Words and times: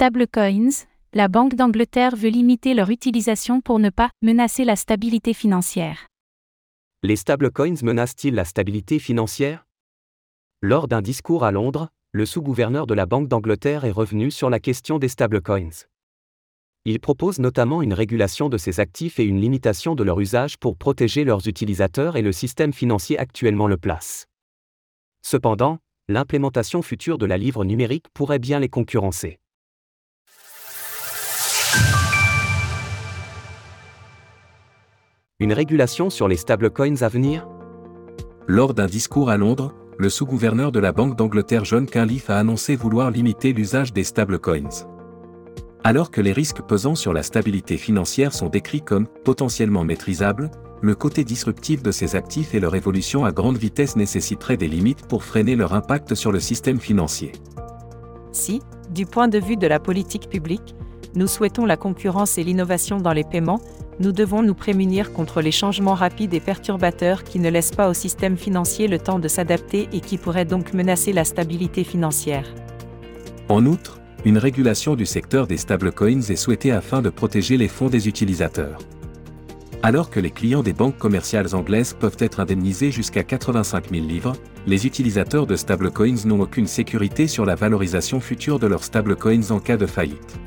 stablecoins, 0.00 0.86
la 1.12 1.26
Banque 1.26 1.56
d'Angleterre 1.56 2.14
veut 2.14 2.28
limiter 2.28 2.72
leur 2.72 2.88
utilisation 2.88 3.60
pour 3.60 3.80
ne 3.80 3.90
pas 3.90 4.10
menacer 4.22 4.64
la 4.64 4.76
stabilité 4.76 5.34
financière. 5.34 6.06
Les 7.02 7.16
stablecoins 7.16 7.82
menacent-ils 7.82 8.32
la 8.32 8.44
stabilité 8.44 9.00
financière? 9.00 9.66
Lors 10.62 10.86
d'un 10.86 11.02
discours 11.02 11.42
à 11.42 11.50
Londres, 11.50 11.88
le 12.12 12.26
sous-gouverneur 12.26 12.86
de 12.86 12.94
la 12.94 13.06
Banque 13.06 13.26
d'Angleterre 13.26 13.84
est 13.84 13.90
revenu 13.90 14.30
sur 14.30 14.50
la 14.50 14.60
question 14.60 15.00
des 15.00 15.08
stablecoins. 15.08 15.88
Il 16.84 17.00
propose 17.00 17.40
notamment 17.40 17.82
une 17.82 17.92
régulation 17.92 18.48
de 18.48 18.56
ces 18.56 18.78
actifs 18.78 19.18
et 19.18 19.24
une 19.24 19.40
limitation 19.40 19.96
de 19.96 20.04
leur 20.04 20.20
usage 20.20 20.58
pour 20.58 20.76
protéger 20.76 21.24
leurs 21.24 21.48
utilisateurs 21.48 22.14
et 22.14 22.22
le 22.22 22.30
système 22.30 22.72
financier 22.72 23.18
actuellement 23.18 23.66
le 23.66 23.78
place. 23.78 24.26
Cependant, 25.22 25.78
l'implémentation 26.08 26.82
future 26.82 27.18
de 27.18 27.26
la 27.26 27.36
livre 27.36 27.64
numérique 27.64 28.06
pourrait 28.14 28.38
bien 28.38 28.60
les 28.60 28.68
concurrencer. 28.68 29.40
Une 35.40 35.52
régulation 35.52 36.10
sur 36.10 36.26
les 36.26 36.36
stablecoins 36.36 37.00
à 37.00 37.08
venir? 37.08 37.46
Lors 38.48 38.74
d'un 38.74 38.86
discours 38.86 39.30
à 39.30 39.36
Londres, 39.36 39.72
le 39.96 40.08
sous-gouverneur 40.08 40.72
de 40.72 40.80
la 40.80 40.90
Banque 40.90 41.14
d'Angleterre 41.14 41.64
John 41.64 41.86
Cunliffe 41.86 42.28
a 42.28 42.40
annoncé 42.40 42.74
vouloir 42.74 43.12
limiter 43.12 43.52
l'usage 43.52 43.92
des 43.92 44.02
stablecoins. 44.02 44.84
Alors 45.84 46.10
que 46.10 46.20
les 46.20 46.32
risques 46.32 46.62
pesant 46.62 46.96
sur 46.96 47.12
la 47.12 47.22
stabilité 47.22 47.76
financière 47.76 48.34
sont 48.34 48.48
décrits 48.48 48.80
comme 48.80 49.06
potentiellement 49.06 49.84
maîtrisables, 49.84 50.50
le 50.80 50.96
côté 50.96 51.22
disruptif 51.22 51.84
de 51.84 51.92
ces 51.92 52.16
actifs 52.16 52.52
et 52.56 52.60
leur 52.60 52.74
évolution 52.74 53.24
à 53.24 53.30
grande 53.30 53.58
vitesse 53.58 53.94
nécessiterait 53.94 54.56
des 54.56 54.66
limites 54.66 55.06
pour 55.06 55.22
freiner 55.22 55.54
leur 55.54 55.72
impact 55.72 56.16
sur 56.16 56.32
le 56.32 56.40
système 56.40 56.80
financier. 56.80 57.30
Si, 58.32 58.60
du 58.90 59.06
point 59.06 59.28
de 59.28 59.38
vue 59.38 59.56
de 59.56 59.68
la 59.68 59.78
politique 59.78 60.30
publique, 60.30 60.74
nous 61.14 61.28
souhaitons 61.28 61.64
la 61.64 61.76
concurrence 61.76 62.38
et 62.38 62.42
l'innovation 62.42 62.96
dans 62.96 63.12
les 63.12 63.24
paiements, 63.24 63.60
nous 64.00 64.12
devons 64.12 64.42
nous 64.42 64.54
prémunir 64.54 65.12
contre 65.12 65.40
les 65.40 65.50
changements 65.50 65.94
rapides 65.94 66.34
et 66.34 66.40
perturbateurs 66.40 67.24
qui 67.24 67.40
ne 67.40 67.50
laissent 67.50 67.74
pas 67.74 67.88
au 67.88 67.94
système 67.94 68.36
financier 68.36 68.88
le 68.88 68.98
temps 68.98 69.18
de 69.18 69.28
s'adapter 69.28 69.88
et 69.92 70.00
qui 70.00 70.18
pourraient 70.18 70.44
donc 70.44 70.72
menacer 70.72 71.12
la 71.12 71.24
stabilité 71.24 71.84
financière. 71.84 72.46
En 73.48 73.66
outre, 73.66 73.98
une 74.24 74.38
régulation 74.38 74.94
du 74.94 75.06
secteur 75.06 75.46
des 75.46 75.56
stablecoins 75.56 76.20
est 76.20 76.36
souhaitée 76.36 76.72
afin 76.72 77.02
de 77.02 77.10
protéger 77.10 77.56
les 77.56 77.68
fonds 77.68 77.88
des 77.88 78.08
utilisateurs. 78.08 78.78
Alors 79.82 80.10
que 80.10 80.18
les 80.18 80.32
clients 80.32 80.64
des 80.64 80.72
banques 80.72 80.98
commerciales 80.98 81.54
anglaises 81.54 81.94
peuvent 81.94 82.16
être 82.18 82.40
indemnisés 82.40 82.90
jusqu'à 82.90 83.22
85 83.22 83.90
000 83.90 84.04
livres, 84.06 84.32
les 84.66 84.86
utilisateurs 84.86 85.46
de 85.46 85.54
stablecoins 85.54 86.26
n'ont 86.26 86.40
aucune 86.40 86.66
sécurité 86.66 87.28
sur 87.28 87.46
la 87.46 87.54
valorisation 87.54 88.18
future 88.18 88.58
de 88.58 88.66
leurs 88.66 88.82
stablecoins 88.82 89.50
en 89.50 89.60
cas 89.60 89.76
de 89.76 89.86
faillite. 89.86 90.38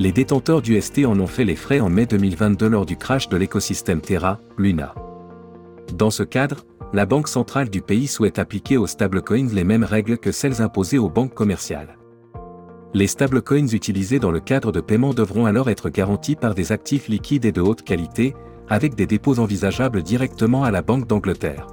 Les 0.00 0.12
détenteurs 0.12 0.62
d'UST 0.62 1.04
en 1.04 1.20
ont 1.20 1.26
fait 1.26 1.44
les 1.44 1.54
frais 1.54 1.78
en 1.78 1.90
mai 1.90 2.06
2022 2.06 2.70
lors 2.70 2.86
du 2.86 2.96
crash 2.96 3.28
de 3.28 3.36
l'écosystème 3.36 4.00
Terra, 4.00 4.40
Luna. 4.56 4.94
Dans 5.92 6.08
ce 6.10 6.22
cadre, 6.22 6.64
la 6.94 7.04
Banque 7.04 7.28
centrale 7.28 7.68
du 7.68 7.82
pays 7.82 8.06
souhaite 8.06 8.38
appliquer 8.38 8.78
aux 8.78 8.86
stablecoins 8.86 9.50
les 9.52 9.62
mêmes 9.62 9.84
règles 9.84 10.16
que 10.16 10.32
celles 10.32 10.62
imposées 10.62 10.96
aux 10.96 11.10
banques 11.10 11.34
commerciales. 11.34 11.98
Les 12.94 13.08
stablecoins 13.08 13.68
utilisés 13.68 14.18
dans 14.18 14.30
le 14.30 14.40
cadre 14.40 14.72
de 14.72 14.80
paiement 14.80 15.12
devront 15.12 15.44
alors 15.44 15.68
être 15.68 15.90
garantis 15.90 16.34
par 16.34 16.54
des 16.54 16.72
actifs 16.72 17.08
liquides 17.08 17.44
et 17.44 17.52
de 17.52 17.60
haute 17.60 17.82
qualité, 17.82 18.34
avec 18.70 18.94
des 18.94 19.06
dépôts 19.06 19.38
envisageables 19.38 20.02
directement 20.02 20.64
à 20.64 20.70
la 20.70 20.80
Banque 20.80 21.08
d'Angleterre. 21.08 21.66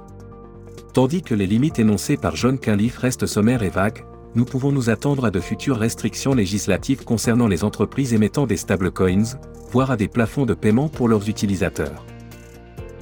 Tandis 0.92 1.22
que 1.22 1.34
les 1.34 1.46
limites 1.46 1.78
énoncées 1.78 2.18
par 2.18 2.36
John 2.36 2.58
Cunliffe 2.58 2.98
restent 2.98 3.24
sommaires 3.24 3.62
et 3.62 3.70
vagues, 3.70 4.04
nous 4.34 4.44
pouvons 4.44 4.72
nous 4.72 4.90
attendre 4.90 5.24
à 5.24 5.30
de 5.30 5.40
futures 5.40 5.78
restrictions 5.78 6.34
législatives 6.34 7.04
concernant 7.04 7.48
les 7.48 7.64
entreprises 7.64 8.14
émettant 8.14 8.46
des 8.46 8.56
stablecoins, 8.56 9.38
voire 9.70 9.90
à 9.90 9.96
des 9.96 10.08
plafonds 10.08 10.46
de 10.46 10.54
paiement 10.54 10.88
pour 10.88 11.08
leurs 11.08 11.28
utilisateurs. 11.28 12.04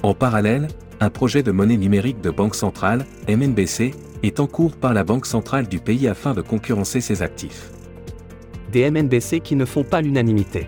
En 0.03 0.13
parallèle, 0.13 0.67
un 0.99 1.09
projet 1.09 1.43
de 1.43 1.51
monnaie 1.51 1.77
numérique 1.77 2.21
de 2.21 2.31
banque 2.31 2.55
centrale, 2.55 3.05
MNBC, 3.27 3.93
est 4.23 4.39
en 4.39 4.47
cours 4.47 4.75
par 4.75 4.93
la 4.93 5.03
Banque 5.03 5.25
centrale 5.25 5.67
du 5.67 5.79
pays 5.79 6.07
afin 6.07 6.33
de 6.33 6.41
concurrencer 6.41 7.01
ses 7.01 7.21
actifs 7.21 7.71
des 8.71 8.89
MNBC 8.89 9.39
qui 9.39 9.55
ne 9.55 9.65
font 9.65 9.83
pas 9.83 10.01
l'unanimité. 10.01 10.67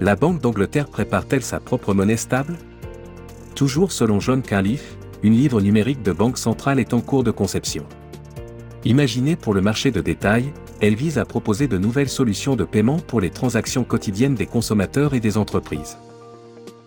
La 0.00 0.16
Banque 0.16 0.40
d'Angleterre 0.40 0.88
prépare-t-elle 0.88 1.42
sa 1.42 1.60
propre 1.60 1.94
monnaie 1.94 2.16
stable? 2.16 2.56
Toujours 3.54 3.92
selon 3.92 4.20
John 4.20 4.42
Cunliffe, 4.42 4.96
une 5.22 5.34
livre 5.34 5.60
numérique 5.60 6.02
de 6.02 6.12
banque 6.12 6.38
centrale 6.38 6.78
est 6.78 6.94
en 6.94 7.00
cours 7.00 7.24
de 7.24 7.30
conception. 7.30 7.84
Imaginée 8.84 9.36
pour 9.36 9.54
le 9.54 9.60
marché 9.60 9.90
de 9.90 10.00
détail, 10.00 10.52
elle 10.80 10.94
vise 10.94 11.18
à 11.18 11.24
proposer 11.24 11.66
de 11.66 11.78
nouvelles 11.78 12.08
solutions 12.08 12.56
de 12.56 12.64
paiement 12.64 12.98
pour 12.98 13.20
les 13.20 13.30
transactions 13.30 13.84
quotidiennes 13.84 14.34
des 14.34 14.46
consommateurs 14.46 15.14
et 15.14 15.20
des 15.20 15.38
entreprises. 15.38 15.98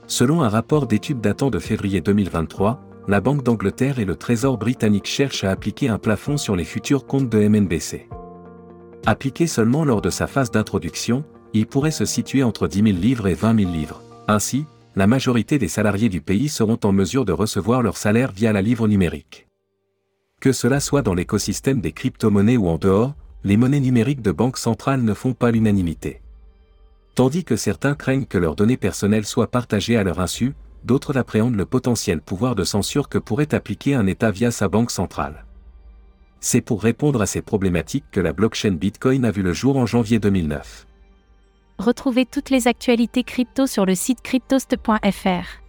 Selon 0.08 0.42
un 0.42 0.50
rapport 0.50 0.88
d'études 0.88 1.22
datant 1.22 1.50
de 1.50 1.60
février 1.60 2.02
2023, 2.02 2.82
la 3.08 3.22
Banque 3.22 3.44
d'Angleterre 3.44 4.00
et 4.00 4.06
le 4.06 4.16
Trésor 4.16 4.58
britannique 4.58 5.08
cherchent 5.08 5.44
à 5.44 5.52
appliquer 5.52 5.90
un 5.90 5.98
plafond 5.98 6.38
sur 6.38 6.56
les 6.56 6.64
futurs 6.64 7.06
comptes 7.06 7.30
de 7.30 7.48
MNBC. 7.48 8.08
Appliqué 9.06 9.48
seulement 9.48 9.84
lors 9.84 10.02
de 10.02 10.10
sa 10.10 10.28
phase 10.28 10.52
d'introduction, 10.52 11.24
il 11.54 11.66
pourrait 11.66 11.92
se 11.92 12.06
situer 12.06 12.44
entre 12.44 12.68
10 12.68 12.84
000 12.84 12.98
livres 13.00 13.28
et 13.28 13.34
20 13.34 13.62
000 13.62 13.72
livres. 13.72 14.04
Ainsi, 14.28 14.66
la 14.96 15.08
majorité 15.08 15.58
des 15.58 15.68
salariés 15.68 16.10
du 16.10 16.22
pays 16.22 16.50
seront 16.50 16.80
en 16.84 16.92
mesure 16.92 17.26
de 17.26 17.32
recevoir 17.32 17.82
leur 17.82 17.98
salaire 17.98 18.32
via 18.32 18.54
la 18.54 18.62
livre 18.62 18.88
numérique. 18.88 19.49
Que 20.40 20.52
cela 20.54 20.80
soit 20.80 21.02
dans 21.02 21.14
l'écosystème 21.14 21.82
des 21.82 21.92
crypto-monnaies 21.92 22.58
ou 22.58 22.70
en 22.70 22.78
dehors, 22.78 23.14
les 23.44 23.58
monnaies 23.58 23.80
numériques 23.80 24.22
de 24.22 24.32
banque 24.32 24.58
centrale 24.58 25.02
ne 25.02 25.14
font 25.14 25.34
pas 25.34 25.52
l'unanimité. 25.52 26.22
Tandis 27.16 27.44
que 27.44 27.58
certains 27.58 27.96
craignent 27.96 28.26
que 28.26 28.38
leurs 28.38 28.56
données 28.56 28.78
personnelles 28.78 29.26
soient 29.26 29.52
partagées 29.52 29.98
à 29.98 30.04
leur 30.04 30.22
insu, 30.22 30.54
d'autres 30.86 31.18
appréhendent 31.18 31.58
le 31.58 31.66
potentiel 31.66 32.22
pouvoir 32.22 32.56
de 32.56 32.64
censure 32.64 33.10
que 33.10 33.18
pourrait 33.18 33.54
appliquer 33.54 33.96
un 33.96 34.08
État 34.08 34.32
via 34.32 34.52
sa 34.52 34.70
banque 34.70 34.92
centrale. 34.92 35.46
C'est 36.40 36.62
pour 36.62 36.82
répondre 36.82 37.22
à 37.22 37.26
ces 37.26 37.42
problématiques 37.42 38.06
que 38.12 38.22
la 38.22 38.32
blockchain 38.32 38.72
Bitcoin 38.72 39.26
a 39.26 39.32
vu 39.32 39.42
le 39.42 39.52
jour 39.52 39.76
en 39.76 39.86
janvier 39.86 40.20
2009. 40.20 40.88
Retrouvez 41.80 42.26
toutes 42.26 42.50
les 42.50 42.68
actualités 42.68 43.24
crypto 43.24 43.68
sur 43.68 43.86
le 43.86 43.96
site 43.96 44.22
cryptost.fr. 44.22 45.60